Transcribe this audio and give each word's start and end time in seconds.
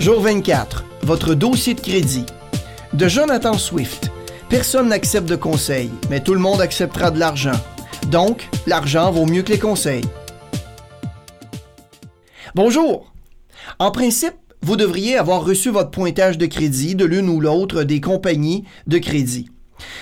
Jour 0.00 0.22
24. 0.22 0.86
Votre 1.02 1.34
dossier 1.34 1.74
de 1.74 1.80
crédit. 1.82 2.24
De 2.94 3.06
Jonathan 3.06 3.58
Swift. 3.58 4.10
Personne 4.48 4.88
n'accepte 4.88 5.28
de 5.28 5.36
conseils, 5.36 5.90
mais 6.08 6.20
tout 6.20 6.32
le 6.32 6.40
monde 6.40 6.62
acceptera 6.62 7.10
de 7.10 7.18
l'argent. 7.18 7.60
Donc, 8.06 8.48
l'argent 8.66 9.12
vaut 9.12 9.26
mieux 9.26 9.42
que 9.42 9.52
les 9.52 9.58
conseils. 9.58 10.06
Bonjour. 12.54 13.12
En 13.78 13.90
principe, 13.90 14.36
vous 14.62 14.76
devriez 14.76 15.18
avoir 15.18 15.44
reçu 15.44 15.68
votre 15.68 15.90
pointage 15.90 16.38
de 16.38 16.46
crédit 16.46 16.94
de 16.94 17.04
l'une 17.04 17.28
ou 17.28 17.38
l'autre 17.38 17.82
des 17.82 18.00
compagnies 18.00 18.64
de 18.86 18.96
crédit. 18.96 19.50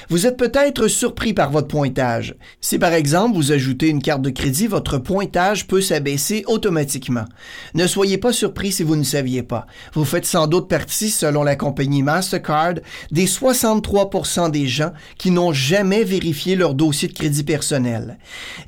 Vous 0.09 0.27
êtes 0.27 0.37
peut-être 0.37 0.89
surpris 0.89 1.33
par 1.33 1.51
votre 1.51 1.69
pointage. 1.69 2.35
Si 2.61 2.79
par 2.79 2.93
exemple 2.93 3.37
vous 3.37 3.53
ajoutez 3.53 3.89
une 3.89 4.03
carte 4.03 4.23
de 4.23 4.31
crédit, 4.31 4.67
votre 4.67 4.99
pointage 4.99 5.67
peut 5.67 5.81
s'abaisser 5.81 6.45
automatiquement. 6.47 7.25
Ne 7.75 7.87
soyez 7.87 8.19
pas 8.19 8.33
surpris 8.33 8.73
si 8.73 8.83
vous 8.83 8.97
ne 8.97 9.03
saviez 9.03 9.43
pas. 9.43 9.67
Vous 9.95 10.05
faites 10.05 10.27
sans 10.27 10.47
doute 10.47 10.69
partie, 10.69 11.11
selon 11.11 11.43
la 11.43 11.57
compagnie 11.57 12.03
Mastercard, 12.03 12.75
des 13.11 13.27
63% 13.27 14.51
des 14.51 14.67
gens 14.67 14.93
qui 15.19 15.31
n'ont 15.31 15.53
jamais 15.53 16.05
vérifié 16.05 16.57
leur 16.57 16.75
dossier 16.75 17.09
de 17.09 17.15
crédit 17.15 17.45
personnel. 17.45 18.19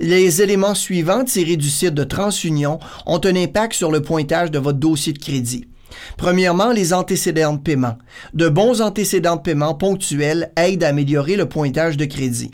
Les 0.00 0.42
éléments 0.42 0.74
suivants 0.74 1.24
tirés 1.24 1.56
du 1.56 1.70
site 1.70 1.94
de 1.94 2.04
TransUnion 2.04 2.78
ont 3.06 3.20
un 3.24 3.36
impact 3.36 3.74
sur 3.74 3.90
le 3.90 4.02
pointage 4.02 4.50
de 4.50 4.58
votre 4.58 4.78
dossier 4.78 5.12
de 5.12 5.18
crédit. 5.18 5.69
Premièrement, 6.16 6.72
les 6.72 6.92
antécédents 6.92 7.54
de 7.54 7.60
paiement. 7.60 7.98
De 8.34 8.48
bons 8.48 8.80
antécédents 8.80 9.36
de 9.36 9.42
paiement 9.42 9.74
ponctuels 9.74 10.52
aident 10.56 10.84
à 10.84 10.88
améliorer 10.88 11.36
le 11.36 11.48
pointage 11.48 11.96
de 11.96 12.04
crédit. 12.04 12.50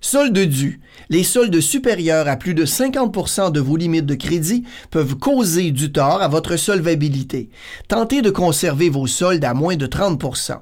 Solde 0.00 0.38
dû. 0.38 0.80
Les 1.08 1.24
soldes 1.24 1.60
supérieurs 1.60 2.28
à 2.28 2.36
plus 2.36 2.54
de 2.54 2.64
50% 2.64 3.52
de 3.52 3.60
vos 3.60 3.76
limites 3.76 4.06
de 4.06 4.14
crédit 4.14 4.64
peuvent 4.90 5.16
causer 5.16 5.70
du 5.70 5.92
tort 5.92 6.22
à 6.22 6.28
votre 6.28 6.56
solvabilité. 6.56 7.50
Tentez 7.88 8.22
de 8.22 8.30
conserver 8.30 8.88
vos 8.88 9.06
soldes 9.06 9.44
à 9.44 9.54
moins 9.54 9.76
de 9.76 9.86
30% 9.86 10.58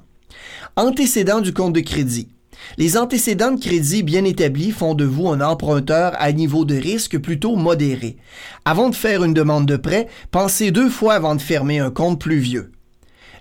Antécédents 0.75 1.41
du 1.41 1.53
compte 1.53 1.73
de 1.73 1.81
crédit. 1.81 2.29
Les 2.77 2.97
antécédents 2.97 3.51
de 3.51 3.59
crédit 3.59 4.03
bien 4.03 4.25
établis 4.25 4.71
font 4.71 4.93
de 4.93 5.05
vous 5.05 5.27
un 5.29 5.41
emprunteur 5.41 6.13
à 6.17 6.31
niveau 6.31 6.65
de 6.65 6.75
risque 6.75 7.17
plutôt 7.17 7.55
modéré. 7.55 8.17
Avant 8.65 8.89
de 8.89 8.95
faire 8.95 9.23
une 9.23 9.33
demande 9.33 9.65
de 9.65 9.77
prêt, 9.77 10.07
pensez 10.31 10.71
deux 10.71 10.89
fois 10.89 11.13
avant 11.13 11.35
de 11.35 11.41
fermer 11.41 11.79
un 11.79 11.91
compte 11.91 12.19
plus 12.19 12.39
vieux. 12.39 12.71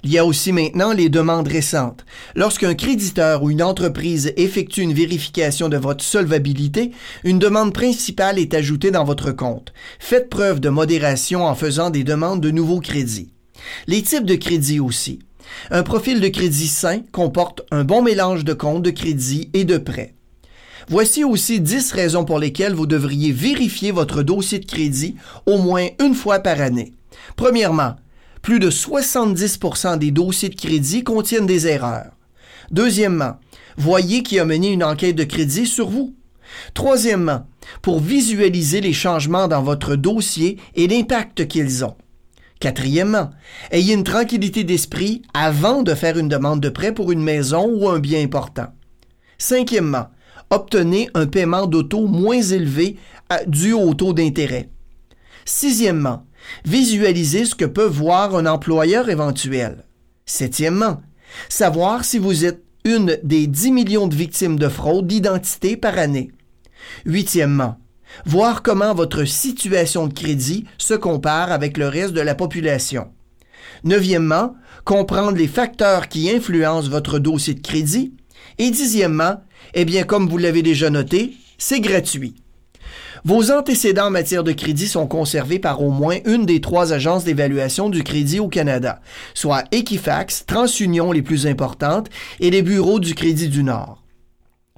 Il 0.04 0.12
y 0.12 0.18
a 0.18 0.24
aussi 0.24 0.52
maintenant 0.52 0.92
les 0.92 1.08
demandes 1.08 1.48
récentes. 1.48 2.04
Lorsqu'un 2.36 2.74
créditeur 2.74 3.42
ou 3.42 3.50
une 3.50 3.62
entreprise 3.62 4.32
effectue 4.36 4.82
une 4.82 4.92
vérification 4.92 5.68
de 5.68 5.76
votre 5.76 6.04
solvabilité, 6.04 6.92
une 7.24 7.38
demande 7.38 7.74
principale 7.74 8.38
est 8.38 8.54
ajoutée 8.54 8.92
dans 8.92 9.04
votre 9.04 9.32
compte. 9.32 9.72
Faites 9.98 10.30
preuve 10.30 10.60
de 10.60 10.68
modération 10.68 11.44
en 11.44 11.54
faisant 11.54 11.90
des 11.90 12.04
demandes 12.04 12.40
de 12.40 12.50
nouveaux 12.50 12.80
crédits. 12.80 13.32
Les 13.88 14.02
types 14.02 14.24
de 14.24 14.36
crédits 14.36 14.80
aussi. 14.80 15.18
Un 15.70 15.82
profil 15.82 16.20
de 16.20 16.28
crédit 16.28 16.68
sain 16.68 17.00
comporte 17.12 17.62
un 17.70 17.84
bon 17.84 18.02
mélange 18.02 18.44
de 18.44 18.52
comptes 18.52 18.82
de 18.82 18.90
crédit 18.90 19.50
et 19.54 19.64
de 19.64 19.78
prêts. 19.78 20.14
Voici 20.88 21.22
aussi 21.24 21.60
10 21.60 21.92
raisons 21.92 22.24
pour 22.24 22.38
lesquelles 22.38 22.74
vous 22.74 22.86
devriez 22.86 23.30
vérifier 23.30 23.90
votre 23.90 24.22
dossier 24.22 24.58
de 24.58 24.64
crédit 24.64 25.16
au 25.44 25.58
moins 25.58 25.88
une 26.00 26.14
fois 26.14 26.38
par 26.38 26.60
année. 26.60 26.92
Premièrement, 27.36 27.96
plus 28.40 28.58
de 28.58 28.70
70% 28.70 29.98
des 29.98 30.10
dossiers 30.10 30.48
de 30.48 30.54
crédit 30.54 31.04
contiennent 31.04 31.46
des 31.46 31.66
erreurs. 31.66 32.12
Deuxièmement, 32.70 33.36
voyez 33.76 34.22
qui 34.22 34.38
a 34.38 34.44
mené 34.44 34.72
une 34.72 34.84
enquête 34.84 35.16
de 35.16 35.24
crédit 35.24 35.66
sur 35.66 35.88
vous. 35.88 36.14
Troisièmement, 36.72 37.46
pour 37.82 38.00
visualiser 38.00 38.80
les 38.80 38.94
changements 38.94 39.48
dans 39.48 39.62
votre 39.62 39.96
dossier 39.96 40.58
et 40.74 40.88
l'impact 40.88 41.46
qu'ils 41.46 41.84
ont. 41.84 41.96
Quatrièmement, 42.60 43.30
ayez 43.70 43.94
une 43.94 44.04
tranquillité 44.04 44.64
d'esprit 44.64 45.22
avant 45.32 45.82
de 45.82 45.94
faire 45.94 46.18
une 46.18 46.28
demande 46.28 46.60
de 46.60 46.68
prêt 46.68 46.92
pour 46.92 47.12
une 47.12 47.22
maison 47.22 47.66
ou 47.66 47.88
un 47.88 48.00
bien 48.00 48.20
important. 48.20 48.66
Cinquièmement, 49.38 50.08
obtenez 50.50 51.08
un 51.14 51.26
paiement 51.26 51.66
d'auto 51.66 52.06
moins 52.06 52.42
élevé 52.42 52.96
dû 53.46 53.72
au 53.72 53.94
taux 53.94 54.12
d'intérêt. 54.12 54.70
Sixièmement, 55.44 56.26
visualisez 56.64 57.44
ce 57.44 57.54
que 57.54 57.64
peut 57.64 57.86
voir 57.86 58.34
un 58.34 58.46
employeur 58.46 59.08
éventuel. 59.08 59.84
Septièmement, 60.26 61.00
savoir 61.48 62.04
si 62.04 62.18
vous 62.18 62.44
êtes 62.44 62.64
une 62.84 63.18
des 63.22 63.46
10 63.46 63.72
millions 63.72 64.08
de 64.08 64.14
victimes 64.14 64.58
de 64.58 64.68
fraude 64.68 65.06
d'identité 65.06 65.76
par 65.76 65.96
année. 65.98 66.32
Huitièmement, 67.04 67.78
voir 68.26 68.62
comment 68.62 68.94
votre 68.94 69.24
situation 69.24 70.06
de 70.06 70.14
crédit 70.14 70.64
se 70.78 70.94
compare 70.94 71.52
avec 71.52 71.76
le 71.76 71.88
reste 71.88 72.12
de 72.12 72.20
la 72.20 72.34
population. 72.34 73.08
Neuvièmement, 73.84 74.54
comprendre 74.84 75.36
les 75.36 75.48
facteurs 75.48 76.08
qui 76.08 76.30
influencent 76.30 76.88
votre 76.88 77.18
dossier 77.18 77.54
de 77.54 77.60
crédit. 77.60 78.14
Et 78.58 78.70
dixièmement, 78.70 79.42
eh 79.74 79.84
bien, 79.84 80.04
comme 80.04 80.28
vous 80.28 80.38
l'avez 80.38 80.62
déjà 80.62 80.90
noté, 80.90 81.34
c'est 81.58 81.80
gratuit. 81.80 82.34
Vos 83.24 83.50
antécédents 83.50 84.06
en 84.06 84.10
matière 84.10 84.44
de 84.44 84.52
crédit 84.52 84.86
sont 84.86 85.06
conservés 85.06 85.58
par 85.58 85.82
au 85.82 85.90
moins 85.90 86.18
une 86.24 86.46
des 86.46 86.60
trois 86.60 86.92
agences 86.92 87.24
d'évaluation 87.24 87.88
du 87.88 88.02
crédit 88.02 88.40
au 88.40 88.48
Canada, 88.48 89.00
soit 89.34 89.64
Equifax, 89.72 90.46
TransUnion 90.46 91.12
les 91.12 91.22
plus 91.22 91.46
importantes 91.46 92.08
et 92.40 92.50
les 92.50 92.62
bureaux 92.62 93.00
du 93.00 93.14
Crédit 93.14 93.48
du 93.48 93.62
Nord. 93.64 94.02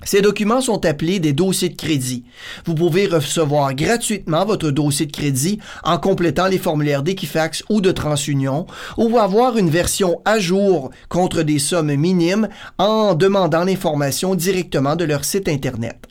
Ces 0.05 0.23
documents 0.23 0.63
sont 0.63 0.87
appelés 0.87 1.19
des 1.19 1.33
dossiers 1.33 1.69
de 1.69 1.77
crédit. 1.77 2.25
Vous 2.65 2.75
pouvez 2.75 3.07
recevoir 3.07 3.75
gratuitement 3.75 4.47
votre 4.47 4.71
dossier 4.71 5.07
de 5.07 5.13
crédit 5.13 5.59
en 5.85 5.99
complétant 5.99 6.47
les 6.47 6.59
formulaires 6.59 7.03
d'Equifax 7.03 7.63
ou 7.69 7.81
de 7.81 7.93
TransUnion 7.93 8.67
ou 8.97 9.19
avoir 9.19 9.59
une 9.59 9.71
version 9.71 10.23
à 10.25 10.39
jour 10.39 10.91
contre 11.09 11.43
des 11.43 11.59
sommes 11.59 11.95
minimes 11.95 12.49
en 12.79 13.15
demandant 13.15 13.65
l'information 13.65 14.35
directement 14.35 14.97
de 14.97 15.05
leur 15.05 15.25
site 15.25 15.49
Internet. 15.49 16.07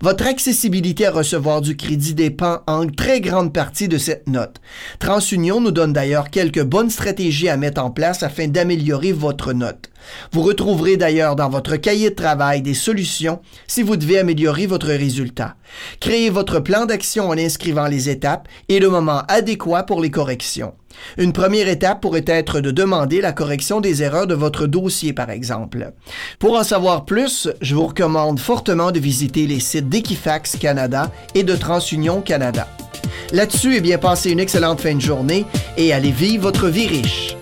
Votre 0.00 0.26
accessibilité 0.26 1.06
à 1.06 1.12
recevoir 1.12 1.60
du 1.60 1.76
crédit 1.76 2.14
dépend 2.14 2.60
en 2.66 2.86
très 2.86 3.20
grande 3.20 3.52
partie 3.52 3.88
de 3.88 3.98
cette 3.98 4.28
note. 4.28 4.56
TransUnion 4.98 5.60
nous 5.60 5.70
donne 5.70 5.92
d'ailleurs 5.92 6.30
quelques 6.30 6.62
bonnes 6.62 6.90
stratégies 6.90 7.48
à 7.48 7.56
mettre 7.56 7.82
en 7.82 7.90
place 7.90 8.22
afin 8.22 8.48
d'améliorer 8.48 9.12
votre 9.12 9.52
note. 9.52 9.91
Vous 10.32 10.42
retrouverez 10.42 10.96
d'ailleurs 10.96 11.36
dans 11.36 11.48
votre 11.48 11.76
cahier 11.76 12.10
de 12.10 12.14
travail 12.14 12.62
des 12.62 12.74
solutions 12.74 13.40
si 13.66 13.82
vous 13.82 13.96
devez 13.96 14.18
améliorer 14.18 14.66
votre 14.66 14.88
résultat. 14.88 15.56
Créez 16.00 16.30
votre 16.30 16.60
plan 16.60 16.86
d'action 16.86 17.28
en 17.28 17.38
inscrivant 17.38 17.86
les 17.86 18.08
étapes 18.08 18.48
et 18.68 18.78
le 18.78 18.88
moment 18.88 19.22
adéquat 19.28 19.82
pour 19.84 20.00
les 20.00 20.10
corrections. 20.10 20.74
Une 21.16 21.32
première 21.32 21.68
étape 21.68 22.00
pourrait 22.00 22.24
être 22.26 22.60
de 22.60 22.70
demander 22.70 23.20
la 23.20 23.32
correction 23.32 23.80
des 23.80 24.02
erreurs 24.02 24.26
de 24.26 24.34
votre 24.34 24.66
dossier, 24.66 25.12
par 25.12 25.30
exemple. 25.30 25.92
Pour 26.38 26.58
en 26.58 26.64
savoir 26.64 27.04
plus, 27.04 27.48
je 27.60 27.74
vous 27.74 27.86
recommande 27.86 28.38
fortement 28.38 28.92
de 28.92 29.00
visiter 29.00 29.46
les 29.46 29.60
sites 29.60 29.88
d'Equifax 29.88 30.56
Canada 30.56 31.10
et 31.34 31.44
de 31.44 31.56
TransUnion 31.56 32.20
Canada. 32.20 32.68
Là-dessus, 33.32 33.76
eh 33.76 33.80
bien, 33.80 33.98
passez 33.98 34.30
une 34.30 34.40
excellente 34.40 34.80
fin 34.80 34.94
de 34.94 35.00
journée 35.00 35.46
et 35.76 35.92
allez 35.92 36.12
vivre 36.12 36.42
votre 36.42 36.68
vie 36.68 36.86
riche. 36.86 37.36